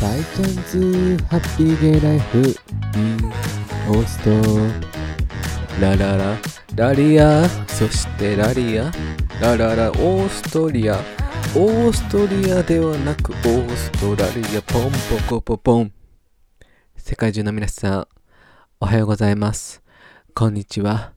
[0.00, 2.54] 大チャンズハッピーゲイライフ。
[3.88, 4.30] オースト
[5.82, 6.38] ラララ
[6.76, 7.48] ラリア。
[7.66, 8.92] そしてラリア。
[9.40, 9.90] ラララ。
[9.90, 10.94] オーストリア。
[11.56, 14.62] オーストリアではなくオーストラリア。
[14.62, 14.92] ポン
[15.28, 15.92] ポコポポン。
[16.96, 18.08] 世界中の皆さん
[18.78, 19.82] おはようございます。
[20.32, 21.12] こんにちは。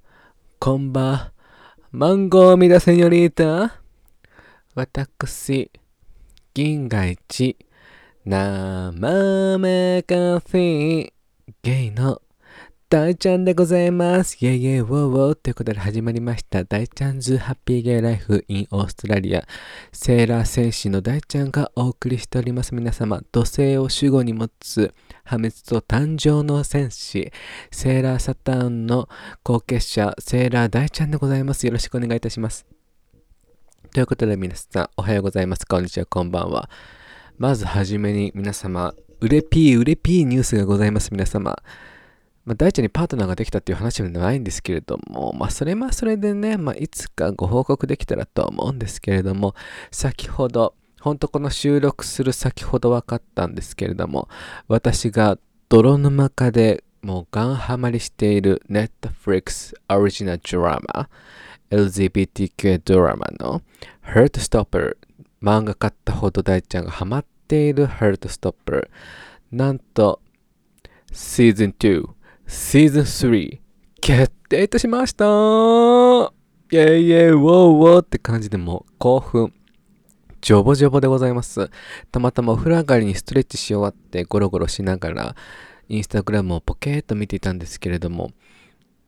[0.57, 1.31] こんばん
[1.91, 3.79] マンゴーミラセニョリータ
[4.73, 5.69] 私
[6.55, 7.57] 銀河一。
[8.23, 11.11] 生めカフェ
[11.63, 12.21] ゲイの
[12.87, 14.37] 大ちゃんでございます。
[14.45, 19.47] イェイイェイウォーウォーということで始まりました大ちゃんズハッピーゲイライフ in オーストラリア
[19.91, 27.31] セーラー戦士の大ちゃんがお送りしております皆様土星を主語に持つ破滅と誕生の戦士
[27.71, 29.09] セーラーサターンの
[29.43, 31.65] 後継者セーラー大ちゃんでございます。
[31.65, 32.67] よろしくお願いいたします。
[33.91, 35.65] ということで皆さんおはようございます。
[35.65, 36.69] こんにちは、こんばんは。
[37.41, 41.57] まずはじめに皆様、うれぴーうれぴーニュースがございます皆様。
[42.45, 49.55] まあ、大ちゃんにパートナーができたっていう話ではないんですけれども、まあ、それはそれでね、まあ、いつかご報告できたらと思うんですけれども、
[49.89, 54.29] 先ほど、本当この収録する先ほど分かったんですけれども、
[54.67, 61.09] 私が泥沼化でもうガンハマりしている Netflix オリジナルドラマ、
[61.71, 63.63] LGBTQ ドラマの
[64.05, 64.97] Heartstopper
[65.41, 68.87] 漫画買ったほど大ちゃんがハマっている Heartstopper
[69.51, 70.21] なんと
[71.11, 72.09] シーズン2
[72.47, 73.59] シーズン3
[73.99, 75.25] 決定いたしました。
[75.25, 79.53] イェイイェイウォーウォーって感じでも興奮
[80.39, 81.69] ジョボジョボでございます。
[82.09, 85.35] たまたまお風呂上がりにストレッチし終わってゴロゴロしながら
[85.89, 88.31] インスタグラムをポケーっと見ていたんですけれども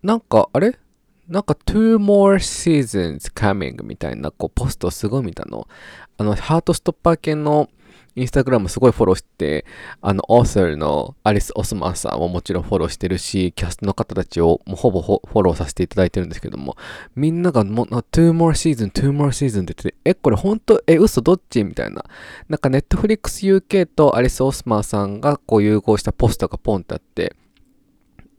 [0.01, 0.77] なんかあれ？
[1.33, 5.67] なんか two more seasons coming みたいなこうポストすごい見たの。
[6.19, 7.71] あの、ハートストッパー系の
[8.15, 9.65] インスタグラムすごいフォローして、
[9.99, 16.77] あの、オーサーのアリス・オスマンさんももちろんフォローしてるし、キャストの方たちをもうほぼフォローさせていただいてるんですけども、
[17.15, 22.05] みんながもう、two more season, two more season って言ってて、え、これ本当え、嘘どっちみたいな。
[22.47, 27.35] なんか Netflix UK とアリス・オスマンさんがこう融合したポスターがポンってあって、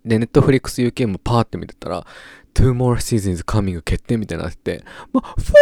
[0.05, 2.07] で、Netflix UK もパーって見てたら、
[2.55, 5.55] Two more seasons coming 決定みたいになってて、もう、フォ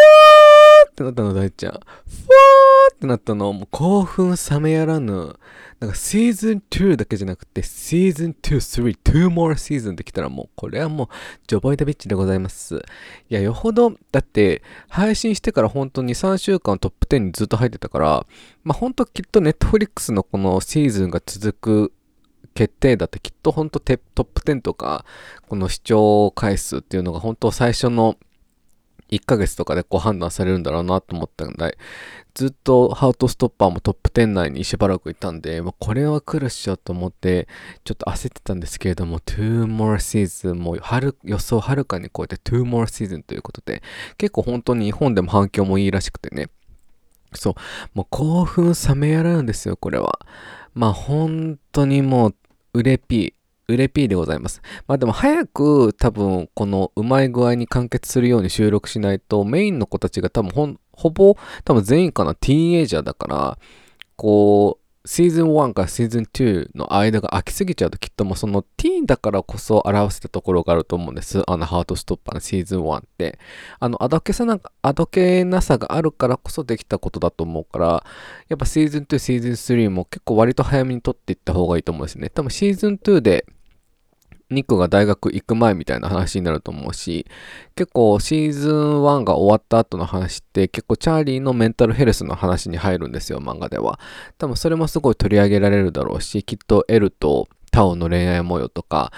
[0.87, 1.73] ーってなったの、大ちゃん。
[1.73, 5.37] フォーってなったの、もう興奮冷めやらぬ。
[5.81, 11.09] なんかシーズン2だけじゃなくて、シーズン2、3、2 more season ってきたらもう、これはもう、
[11.49, 12.77] ジョボイダビッチでございます。
[12.77, 18.27] いや、よほど、だって、配信してから本当に3週間トップ10にずっと入ってたから、
[18.63, 21.93] まあ本当きっと Netflix のこのシーズンが続く
[22.53, 25.05] 決定だってきっと本当トップ10とか
[25.49, 28.17] この視聴回数っていうのが本当最初の
[29.11, 31.77] 1ヶ月とかでこう判断されるんだろうなと思ったんで
[32.35, 37.47] ずっとハートストッパーもトップ10内にしばらくいたんで、まあ、これは来るっしょと思って
[37.85, 43.83] ちょっと焦ってたんですけれども2 more season も春予想はるかに超えて2 more season ということで
[44.17, 46.49] 結構本当に日本でも反響もいいらしくてね。
[47.35, 47.55] そう。
[47.95, 50.19] もう興奮冷めやらんですよこれは。
[50.75, 52.35] まあ本当にもう
[52.75, 53.33] うれぴー、
[53.69, 54.63] うれぴーでございます。
[54.87, 63.59] まあでも早く多分このうまい具合に完結するように収録しないとメインの子たちが多分ほほぼ多分全員かなティーンエイジャーだから
[64.17, 71.43] こうシーズン1からシーズン2の間が空きすぎちゃうときっともうそのティーンだからこそ表せたところがあると思うんです。
[71.49, 73.39] あのハートストッパーのシーズン1って。
[73.81, 78.07] あのあどけさなんか、あどけなさがあるからこそできたことだと思うから、
[78.49, 82.31] やっぱシーズン2、シーズン3も結構割と早めに撮っていった方がいいと思うんですね。
[82.31, 83.47] 多分シーズン2で
[84.53, 87.27] ニックが大学行く前みたいな話になると思うし、
[87.75, 93.99] 結構シーズン1が終わった後の話って結構チャーリーのメンタルヘルスの話に入るんですよ、漫画では。
[94.39, 99.13] 多分それもすごい取り上げられるだろうし、きっとエルとタオの恋愛模様とか、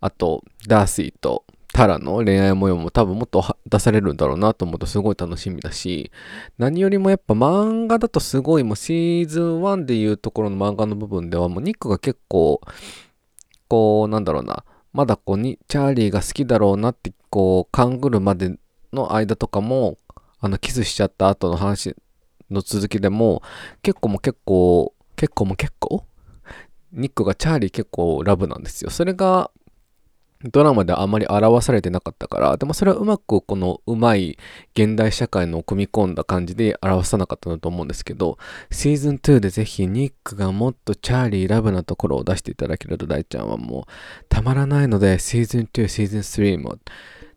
[0.00, 6.10] あとダーシーとタラの恋愛模様も多分もっと出されるんだろうなと思うとすごい楽しみだし、
[6.58, 12.60] 何よりもやっぱ漫画だとすごいもうシーズン1でいうところの漫画の部分ではもうニックが結構、
[13.68, 18.56] こうなんだろうな、まだこうにチャーリーが好きだろうなってこう勘ぐるまで
[18.92, 19.98] の間とかも
[20.40, 21.94] あのキスしちゃった後の話
[22.50, 23.42] の続きでも
[23.82, 26.04] 結構も結構結構も結構
[26.92, 28.90] ニックがチャーリー結構ラブなんですよ。
[28.90, 29.50] それが
[30.44, 34.38] ドラマであまり表されてなかったからでもそれはうまくこのうまい
[34.74, 38.38] 現代社会の組み込んだ感じで表さなかったなと思うんですけど
[38.70, 46.78] シーズン2でぜひニックがもっとチャーリーラブなところを出していただけると大ちゃんはもうたまらないのでシーズン2シーズン3も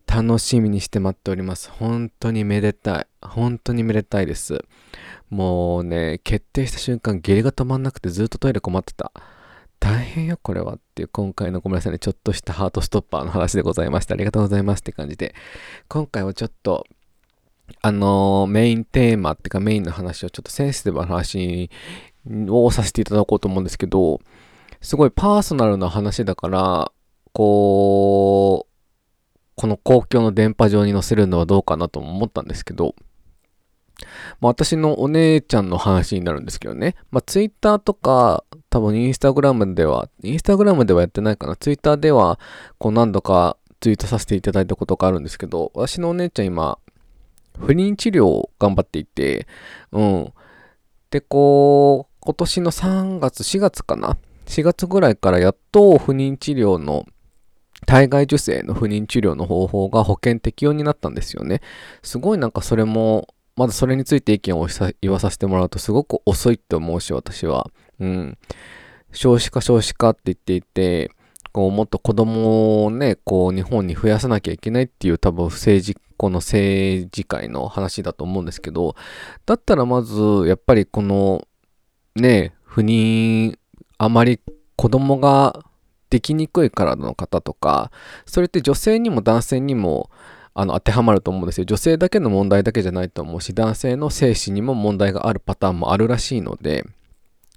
[0.05, 1.69] 楽しみにして待っております。
[1.71, 3.07] 本当にめでたい。
[3.21, 4.63] 本当にめでたいです。
[5.29, 9.11] もうね、決定した瞬間、下痢が止まんなくてずっとトイレ困ってた。
[9.83, 14.13] 大変よ、これはっていう、今回のごめんなさいね、ちょっとしたハートストッパーの話でございました。
[14.13, 15.35] ありがとうございますって感じで、
[15.89, 16.85] 今回はちょっと、
[17.81, 21.69] あのー、メインテーマっていうかメインの話をちょっとセンシティブな話
[22.47, 24.21] をさせていただこうと思うんですけど、
[24.79, 26.89] すごいパーソナルな話だから、
[27.33, 28.73] こう、
[29.55, 32.95] この公共の電波上に載せるのはどうかなと思ったんですけど、
[34.41, 36.95] まあ、私のお姉ちゃんの話になるんですけどね。
[37.11, 41.55] まあ、ツイッターとか、多分インスタグラムでは、インスタグラムではやってないかな。
[41.55, 42.39] ツイッターでは、
[42.77, 46.79] こう何度かツイートさせていただいたことがあるんですけど、私のお姉ちゃん今、
[47.57, 49.47] 不妊治療を頑張っていて、
[49.91, 50.33] うん。
[51.11, 57.05] で、こう、今年の3月、4月かな ?4 月ぐらいからやっと不妊治療の
[57.85, 61.61] 体外受精の不妊治療の方法が保険適用になったんですよね。
[62.01, 64.67] すごいなんかそれも、まだそれについて意見を
[65.01, 67.69] 言わさせてもらうとすごく遅いって思うし、私は。
[67.99, 68.37] うん。
[69.11, 71.11] 少子化少子化って言っていて、
[71.51, 78.95] こうもっと子供をね、こう日本に増やさなきゃいけないっていう多分政治、この政治界の話だと思うんですけど、
[79.45, 80.15] だったらまず
[80.47, 81.47] やっぱりこの
[82.15, 83.57] ね、不妊、
[83.99, 84.39] あまり
[84.75, 85.63] 子供が
[86.09, 87.91] できにくい体の方とか、
[88.25, 90.09] それって女性にも男性にも
[90.55, 91.65] あの当てはまると思うんですよ。
[91.65, 96.85] 女性だけの問題だけじゃないと思うし、男性の精子にも問題があるパターンもあるらしいので、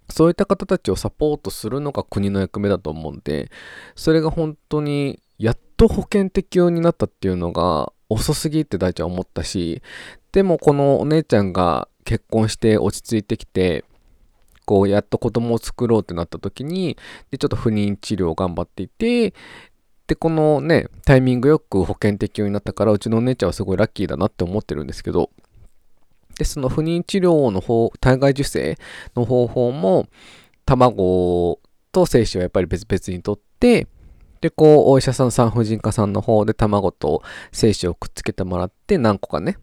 [0.09, 3.51] そういった方たちをサポートするのが国の役目だと思うんで、
[3.95, 9.83] それが本当にやっと保険適用になったっていうのが遅すぎって大ちゃん思ったし、
[10.33, 13.85] でもこのお姉ちゃんが結婚して落ち着いてきて、
[14.65, 16.97] こう、やっと子供を作ろうってなった時に、
[17.31, 19.33] で、ちょっと不妊治療を頑張っていて、
[20.07, 25.31] で、このね、タイミングよく保険適用になったから、うちのお姉ちゃんはすごいラッキーだなって思ってるんですけど、
[26.39, 28.79] で、その不妊治療の方、体外受精
[29.17, 30.07] の方法も、
[30.65, 31.61] 卵
[31.93, 33.89] と精子はやっぱり別々にとって、
[34.41, 37.23] で、こう、お医者さん、産婦人科さんの方で卵と
[37.53, 39.57] 精子をくっつけてもらって、何個かね。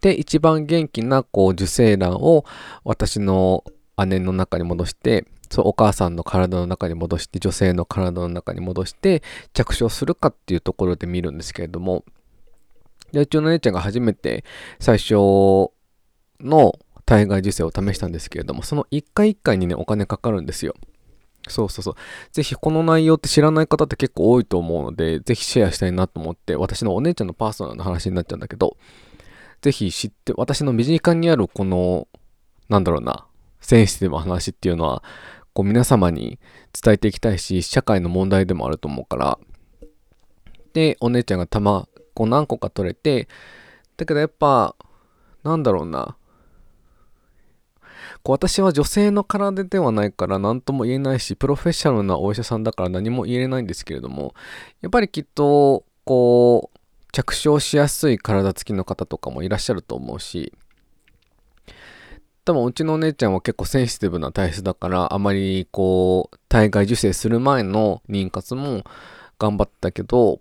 [0.00, 2.44] で、一番元気な、こう、受精卵を
[2.84, 3.64] 私の
[4.06, 9.22] 姉の中に戻して、そうお母さんの体の中に戻して、女性の体の中に戻して、
[9.52, 12.04] 着床するかっていうところで見るんですけれども、
[13.12, 14.44] で、うちの姉ちゃんが初めて
[14.78, 15.14] 最初
[16.40, 20.74] の体外受精を試したんですけれども、その1回1回にね、お金かかるんですよ。
[21.48, 21.94] そうそうそう。
[22.32, 28.76] ぜひこの内容って知らない方って結構多いと思うので、ぜひシェアしたいなと思って、私のお姉ちゃんのパーソナルの話になっちゃうんだけど、
[29.62, 32.08] ぜひ知って、私の身近にあるこの、
[32.68, 33.26] なんだろうな、
[33.60, 35.02] センシティブな話っていうのは、
[35.58, 36.38] こう皆様に
[36.72, 39.38] 伝えていきたいし、社会の問題でもあると思うから、
[40.72, 41.88] で、お姉ちゃんが卵
[42.28, 43.26] 何個か取れて、
[43.96, 44.76] だけどやっぱ、
[45.42, 46.16] なんだろうな、
[48.22, 54.34] こう私は女性の体ではないから何とも言えないし、プロフェッショナルなお医者さんだから何も言えないんですけれども、
[54.80, 56.78] やっぱりきっと、こう、
[57.10, 60.52] 着床しやすい体つきの方とかもいらっしゃると思うし、
[62.48, 68.84] 多分うちのお姉ちゃんは結構センシティブな体質だから、あまりこう、体外受精する前の妊活も
[69.38, 70.38] 頑張ったけど、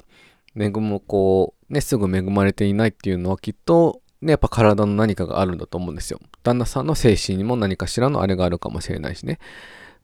[0.55, 6.21] 恵む、こう、ね、すぐ恵まれていないっていうのはきっと、ね、やっぱ体の何かがあるんだと思うんですよ。
[6.43, 9.37] 旦那さんの精神にも何かしらのあれがあるかもしれないしね。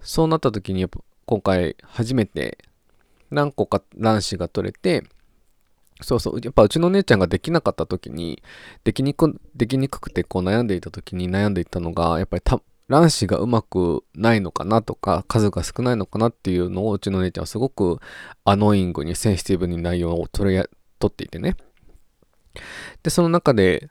[0.02, 2.58] そうなった時に、やっぱ今回初めて
[3.32, 5.06] 何個か卵子が取れて、
[6.02, 6.40] そうそう。
[6.44, 8.42] やっぱうちの姉ちゃんができなかった時に、
[8.84, 18.00] できにく、できにくくてこう悩んでいた時に悩んでいたのが、やっぱりた卵子がうまくないのかなとか、数が少ないのかなっていうのをうちの姉ちゃんはすごく
[18.44, 20.64] アノイングにセンシティブに内容を取り
[21.00, 21.56] 取っていてね。
[23.02, 23.90] で、その中で、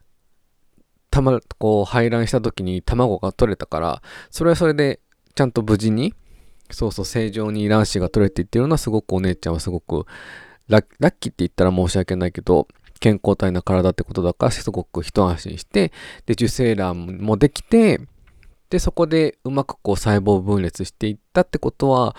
[1.11, 5.01] たま、こう、排卵した時に卵が取れたから、それはそれで、
[5.35, 6.15] ちゃんと無事に、
[6.71, 10.07] そうそう、正常に卵子が取れていってるのはすごくお姉ちゃんはすごく
[10.69, 10.85] ラッ
[11.19, 12.69] キーって言ったら申し訳ないけど、
[13.01, 15.93] 健康体な体ってことだから、すごく一安心して、
[16.27, 18.01] で、受精卵もできて、
[18.71, 22.17] で、そこでうまくこう細胞分裂していったってことは、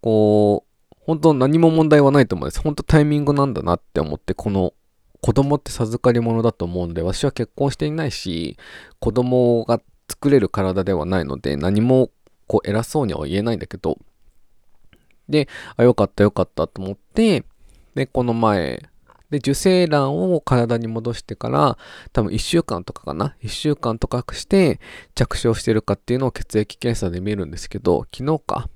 [0.00, 2.60] こう、本当何も問題はないと思うんです。
[2.60, 4.74] 本当タイミングなんだなって思って、この
[5.20, 8.56] 子供って授かり物だと思うんで、私は結婚していないし、
[9.00, 12.10] 子供が作れる体ではないので、何も
[12.46, 13.98] こう偉そうには言えないんだけど、
[15.28, 17.44] で、あ、よかったよかったと思って、
[17.98, 18.88] で、この前、
[19.30, 21.76] で、受精卵を体に戻してから、
[22.12, 24.78] 多分1週間とかかな ?1 週間とかして、
[25.16, 28.68] 着床してるかっていうのを血液検査で見るんですけど、昨日か。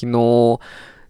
[0.00, 0.60] 昨日、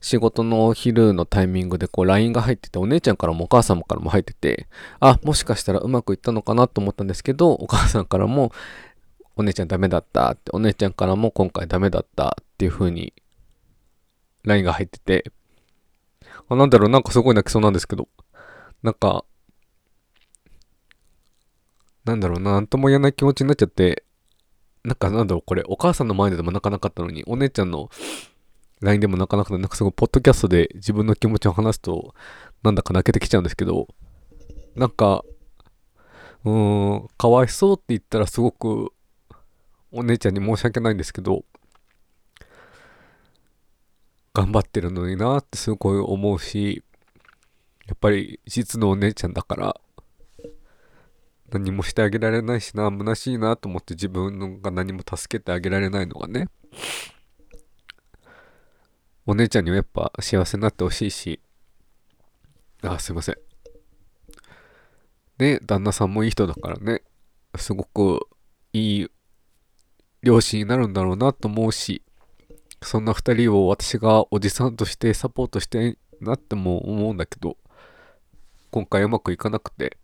[0.01, 4.69] 仕事のお昼のタイミングでこう LINE が入ってて、お姉ちゃんからもお母さんからも入ってて、
[5.01, 8.53] あ、もしかしたらうまくいったのかなと思ったんですけど、お母さんからも、
[9.37, 13.13] お姉ちゃんダメだったって、お姉ちゃんからも今回ダメだったっていう風に
[14.45, 15.31] LINE が入ってて、
[16.51, 18.09] あ、なんだろう、なんかすごい泣きそうなんですけど、
[18.83, 19.25] なんか、
[22.05, 24.05] なんだろうな、んとも言えない気持ちになっちゃって、
[24.85, 27.91] なんかなんだろう、これ、お母さんの前でも泣かなかったのに、お姉ちゃんの
[28.81, 32.15] LINE でも泣かなくて、なんかすごい、ポッドキャストで自分の気持ちを話すと、
[32.63, 33.89] なんだか泣けてきちゃうんですけど、
[34.75, 35.25] なんか、
[36.45, 38.93] うーん、かわいそうって言ったらすごく、
[39.93, 41.45] お姉ちゃんに申し訳ないんですけど、
[44.33, 46.85] 頑張ってるのになってすごい思うし、
[47.87, 49.81] やっぱり実のお姉ちゃんだから、
[51.51, 56.49] 何もしてあげられないしな、虚しいなと思って自分が何も助けてあげられないのがね、
[59.27, 61.41] お姉ちゃんにはやっぱ幸せになってほしいし、
[62.83, 63.37] あ、すいません。
[65.39, 67.03] ね、旦那さんもいい人だからね、
[67.57, 68.29] すごく
[68.73, 69.09] いい
[70.23, 72.03] 両親になるんだろうなと思うし、
[72.83, 77.57] そんな二人を私がおじさんとしてサポートしてなっても思うんだけど、
[78.71, 79.99] 今回うまくいかなくて、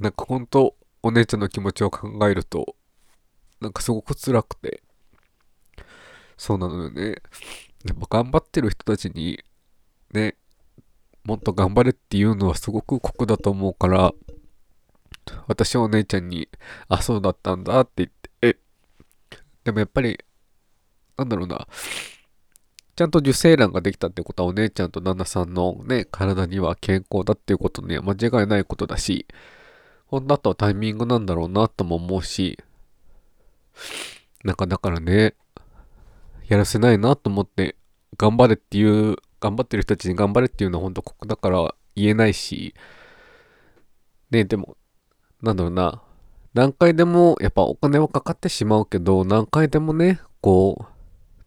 [0.00, 2.76] なんかほんとお姉ちゃんの気持ちを考えると、
[3.60, 4.82] なんかすごく辛くて、
[6.36, 7.22] そうなのよね。
[7.84, 9.42] やっぱ頑張ってる人たちに、
[10.12, 10.36] ね、
[11.24, 14.12] もっと頑張れっていうのはすごく酷だと思うから、
[15.46, 16.48] 私はお姉ちゃんに、
[16.88, 18.10] あ、そうだったんだって言っ
[18.40, 18.58] て、
[19.64, 20.18] でもやっぱり、
[21.16, 21.66] なんだろうな、
[22.96, 29.26] ちゃんと受精卵ができたってことはお姉ちゃんと旦那さんのね、体には健康だっていうことには間違いないことだし、
[30.06, 32.58] ほんだとタイミングなんだろうなとも思うし、
[34.44, 35.34] なんかだからね、
[36.46, 37.76] やらせないなと思って、
[38.16, 42.74] 頑張れっていう、頑張ってる人たちに頑張れっていうのは本当ここだから言えないし、
[44.30, 44.76] ね、でも、
[45.42, 46.00] なんだろうな、
[46.54, 50.93] 何回でもやっぱお金はかかってしまうけど、何回でもね、こう、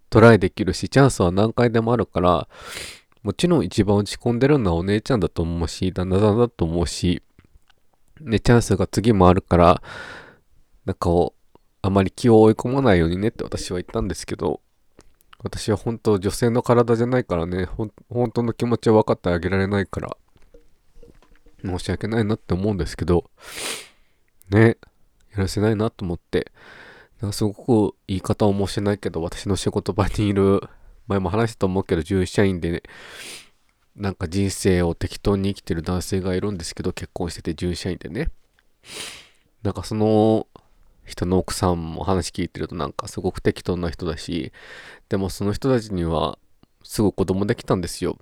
[0.10, 2.48] トライできるし、チャンスは何回でもあるから、
[3.24, 7.22] もちろん一番落ち込んでるのはお姉ちゃんだと思うし、旦那さんだと思うし、
[8.22, 9.82] ね、チャンスが次もあるから、
[10.86, 11.34] なんかを、
[11.82, 14.62] あまり気を追い込まないようにねって私は言ったんですけど、
[15.40, 17.92] 私は本当女性の体じゃないからね、本
[18.32, 20.18] 当の気持ちは分かってあげられないから、
[21.64, 23.30] 申し訳ないなって思うんですけど、
[24.50, 24.78] ね、
[25.32, 26.52] やらせないなと思って、
[27.22, 27.54] なんかすご
[27.92, 30.62] く言い方を申しないけど、私の仕事場にいる、
[31.08, 32.84] 前も話したと思うけど、従業員でね、
[33.96, 38.30] なんか人生を適当に生きてる男性がいるんですけど、結婚してて従者員でね。
[39.64, 40.48] なんかその
[41.06, 44.52] 人の奥さんも話聞いてるとなんかすごく適当な人だし、
[45.10, 46.38] でもその人たちには
[46.84, 48.18] すぐ子供できたんですよ。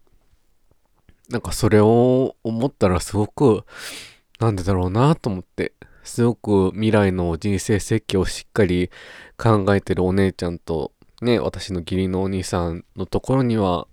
[1.30, 3.66] なんかそれを思ったらすごく、
[4.40, 5.74] なんでだろうなと思って、
[6.06, 8.90] すごく未来の人生設計をしっかり
[9.38, 13.88] 考えてるお姉ちゃんと、ね、私の義理のお兄さんのところには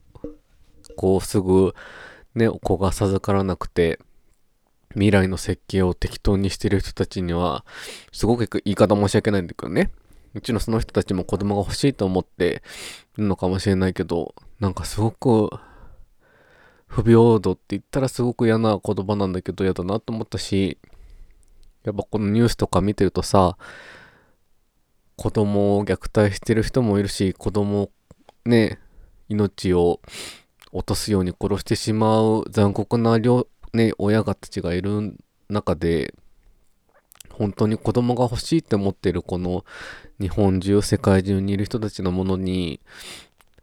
[0.96, 1.74] こうすぐ
[2.34, 3.98] ね、お子が授からなくて、
[4.92, 7.64] 未来の設計を適当にしてる人たちには、
[8.12, 9.90] すごく言い方申し訳ないんだけどね。
[10.34, 12.62] うちのその人たちも子供が欲しいと思って
[13.18, 15.50] るのかもしれないけど、なんかすごく、
[16.86, 20.78] 不平等って言ったらすごく嫌な言葉なんだけど嫌だなと思ったし、
[21.84, 23.56] やっぱこのニュースとか見てるとさ、
[25.16, 27.90] 子供を虐待してる人もいるし、子供
[28.44, 28.78] ね、
[29.28, 30.00] 命を
[30.72, 35.16] 落とすように殺してしまう残酷な両、ね、親がたちがいる
[35.48, 36.14] 中で、
[37.30, 39.64] 本当に子供が欲しいって思ってるこの
[40.20, 42.80] 日本中、世界中にいる人たちのものに、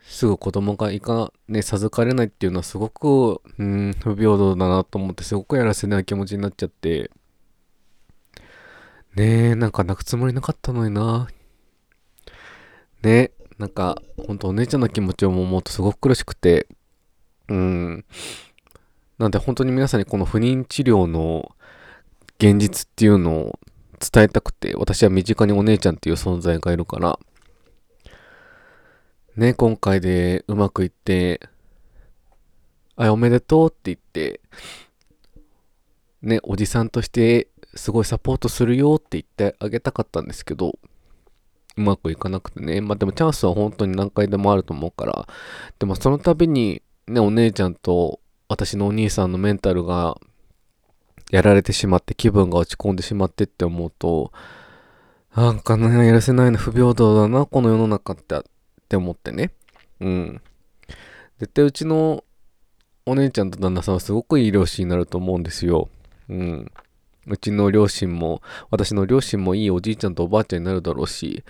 [0.01, 7.11] すぐ子供がいか、ね、授かれないっていうのはすごく、うん、不平等だなと思って、すごくやらせない気持ちになっちゃって、
[9.15, 11.27] ねえ、なんか泣くつもりなかったのにな。
[13.01, 16.67] ねえなんか、ほんとお姉ちゃんの気持ちを思うとすごく苦しくて、
[17.47, 18.05] うん。
[19.17, 21.53] なんで本当に皆さんにこの不妊治療の
[22.37, 23.59] 現実っていうのを
[23.99, 27.19] 伝えたくて、私は身近にお姉ちゃんっていう存在がいるから、
[29.35, 31.41] ね、今回でうまくいって、
[32.95, 34.39] あ、おめでとうって言って、
[36.21, 37.47] ね、おじさんとして
[37.79, 40.77] すごいサポートするよって言ってあげたかったんですけど、
[41.77, 42.81] うまくいかなくてね。
[42.81, 45.27] まあでもチャンスは本当に何回でもあると思うから、
[45.79, 50.19] でもその度にね、お姉ちゃんと私のお兄さんのメンタルが
[51.31, 54.31] やられてしまって気分が落ち込んでしまってって思うと、
[55.35, 58.41] なんかね、やらせないの不平等だな、この世の中ってっ
[58.89, 59.51] て思ってね。
[59.99, 60.41] うん。
[61.39, 62.23] 絶対うちの
[63.05, 65.89] お姉ちゃんと旦那さんはすごくいい両親になると思うんですよ。
[66.27, 66.71] うん。
[67.29, 71.43] うちの両親も、私の両親もいいおじいちゃんとおばあちゃんになるだろうし、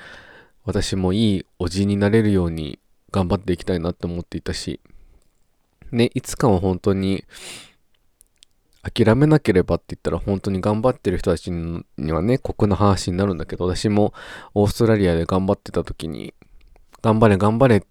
[0.65, 2.79] 私もいいおじいになれるように
[3.12, 4.79] 頑張っていきたいなって思っていたし、
[5.91, 7.24] ね、いつかは本当に、
[8.81, 14.13] 諦めなければって言ったら本当に頑張ってる人たちにはね、酷な話になるんだけど、私も
[14.53, 16.33] オーストラリアで頑張ってた時に、
[17.01, 17.88] 頑張れ頑張れって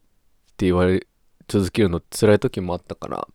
[0.66, 1.07] 言われ
[1.47, 3.28] 続けるの辛い時もあったから、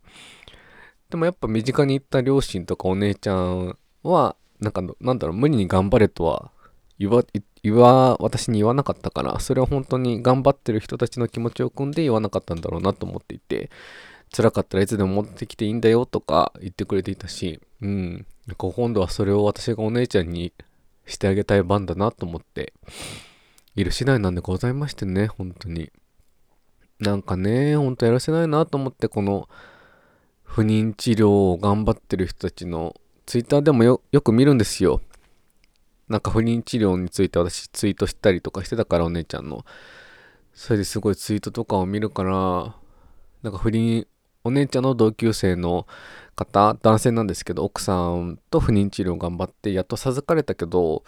[1.10, 6.50] でもやっぱ身近に行った両親とかお姉ちゃんは、なんか、なんだろう、無理に頑張れとは
[6.98, 7.22] 言わ、
[7.62, 13.70] 言わ、私に言わなかったから、それは本当に頑張ってる人たちの気持ちを汲んで言わなかったんだろうなと思っていて、
[14.34, 18.26] 辛かったらいつでも持ってきていいんだよとか言ってくれていたし、うん。
[18.46, 20.52] なんか今度はそれを私がお姉ちゃんに
[21.06, 22.72] してあげたい番だなと思って、
[23.76, 25.92] いる次第なんでございましてね、本当に。
[27.00, 29.48] なんかね、ほんとやらせないなと思って、この
[30.42, 32.94] 不妊治療を頑張ってる人たちの
[33.26, 35.00] ツイッターでもよく見るんですよ。
[36.08, 39.64] なんか不妊治療について私ツイートしたりとかしてたからお姉ちゃんの。
[40.52, 42.74] それですごいツイートとかを見るから、
[43.42, 44.06] なんか不倫
[44.44, 45.86] お姉ちゃんの同級生の
[46.36, 51.02] 方、男性なんですけど、奥さんと不妊治療頑張って、やっと授かれたけど、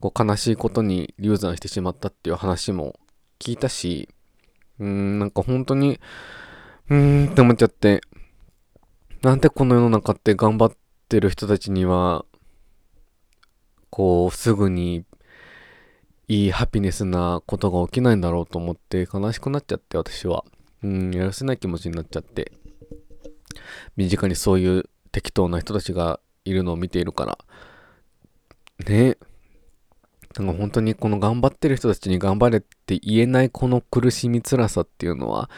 [0.00, 2.98] こう悲しいことに流産してしまったっていう話も
[3.38, 4.08] 聞いたし、
[4.78, 6.00] うーん、なんか本当に、
[6.88, 8.00] うーんって思っちゃって、
[9.22, 10.76] なんでこの世の中って頑張って
[11.14, 12.24] てる人たちには、
[13.88, 15.04] こう、すぐに
[16.26, 20.44] いいハピネスなことが起きないんだろうと思って悲しくなっちゃって、私は。
[20.82, 22.50] うん、やらせない気持ちになっちゃって、
[23.96, 27.38] 身近にそういう適当な人たちがいるのを見ているから、
[28.88, 29.16] ね。
[30.38, 35.48] なんか本当にこの頑張ってる人たちに頑張れって言えないこの苦しみ辛さっていうのは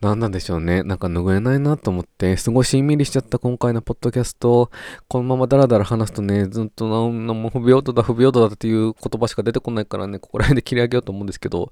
[0.00, 0.82] 何なんでしょうね。
[0.82, 4.70] なんか拭えないなと思って、すごいしんみりしちゃった今回のポッドキャスト。
[5.08, 11.70] このままダラダラ話すとね、ずっとなんも不平等だ不平等だっていう言葉しか出てこないからね、ここら辺で切り上げようと思うんですけど、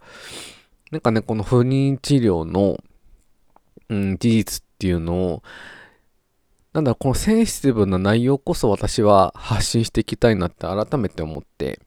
[0.90, 2.78] なんかね、この不妊治療の
[3.90, 5.42] うん、事実っていうのを、
[6.72, 11.81] なんだろこのセンシティブな内容こそ私は発信していきたいなって改めて思って、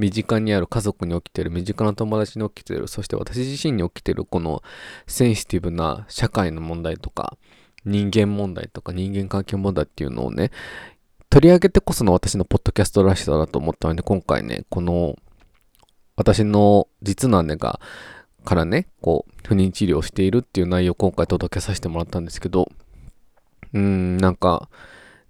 [0.00, 4.62] 身近にある家族に起きてる、身近な友達に起きてる、そして私自身に起きてるこの
[5.06, 7.36] センシティブな社会の問題とか、
[7.84, 10.50] 人間問題とか人間関係問題っていうのをね、
[11.28, 15.16] 取り上げてこその私のポッドキャストらしさだと思ったので、今回ね、この
[16.16, 17.80] 私の実の姉が
[18.44, 22.70] からね、こう、不妊治療をしているっていう内容を今回届けさせてもらったんですけど、
[23.72, 24.68] うーん、なんか、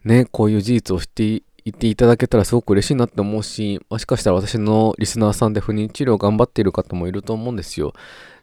[0.04, 7.94] ね、こういう事実を知っていていただけたらすごく嬉しいなって思うし、もしかしたら私のリスナーさんで不妊治療頑張っている方もいると思うんですよ。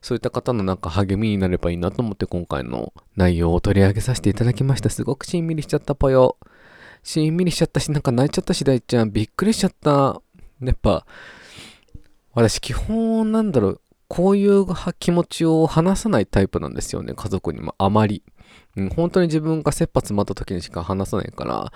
[0.01, 4.89] そういった方のなんか励みになればいいなと思って今回の内容を取り上げさせていただきました。
[4.89, 6.37] すごくしんみりしちゃったぽよ。
[7.03, 9.11] しんみりしちゃったし、なんか泣いちゃったし、大ちゃん。
[9.11, 10.21] びっくりしちゃった。
[10.61, 11.05] やっぱ、
[12.33, 14.65] 私基本なんだろう、こういう
[14.99, 18.23] 気持ちを話さないタイプなんですよね、家族にもあまり。
[18.75, 21.71] うん、本当に自分が切羽詰まった時にしか話さないから、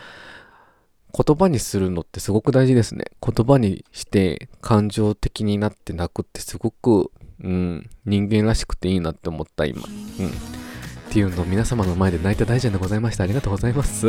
[1.14, 3.06] 言葉にするのってすごく大事ですね。
[3.22, 7.12] 言葉にして感情的になって泣くってすごく、
[7.44, 9.84] うん、人間らしくていいなって思った今。
[10.20, 10.28] うん。
[10.28, 13.26] っていうのを皆様の前で泣いた大ちゃんでございました。
[13.26, 14.08] ありがとうございます。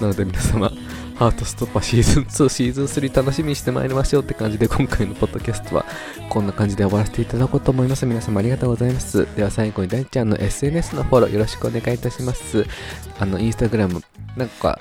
[0.00, 0.70] なので皆様、
[1.14, 5.84] ハートストッパーシーズン2、シーズン3楽しみにしてまいりましょうって感じで今回のポッドキャストは
[6.28, 8.04] こんな感じで終わらせていただこうと思います。
[8.06, 9.28] 皆様ありがとうございます。
[9.36, 12.66] では最後に大ちゃんの SNS のフォローよろしくお願いいたします。
[13.18, 14.00] あの、インスタグラム、
[14.36, 14.80] なんか、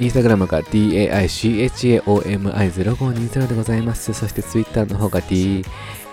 [0.00, 4.12] インスタグラムが DAICHAOMI0520 でございます。
[4.12, 5.64] そしてツイッターの方が D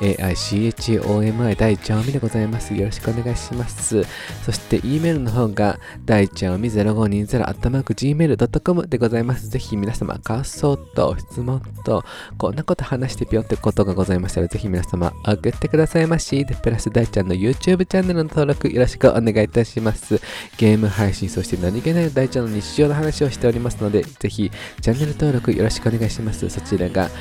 [0.01, 2.73] AICHOMI 大ちゃんみでございます。
[2.73, 4.03] よろしくお願いします。
[4.43, 9.47] そして、E メールの方が、大ちゃんみ0520アットマーク Gmail.com でございます。
[9.47, 12.03] ぜひ皆様、感想と質問と、
[12.37, 16.45] こんなこと話してぴよってことがございましたら、ぜひ皆様、送ってくださいまし。
[16.45, 20.19] で、プラス大ちゃんの YouTube チャンネルの登録よろしくお願いいたします。
[20.57, 26.49] ゲーム配信、そして何気ない大ちゃんの日常の話をしておりますので、ぜひ、チャンネル登録よろしくお願いします。
[26.49, 27.11] そちらが、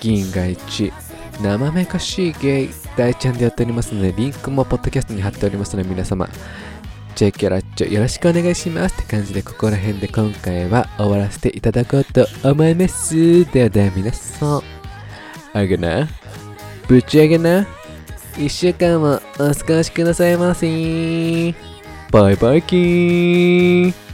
[0.00, 0.92] 銀河一
[1.40, 6.28] 生めかしいゲイ大ちゃんでやっておりますので、リンクもポッドキャストに貼っておりますので、皆様、
[7.14, 13.44] チェキャラッチョよろしくお願いしますって感じで、ここら辺で今回は終わらせていただこうと思います。
[13.52, 14.62] ではでは皆さん、
[15.52, 16.08] あげな、
[16.88, 17.66] ぶち上げな、
[18.38, 21.54] 一週間もお過ごしくださいませ。
[22.10, 24.11] バイバイキーン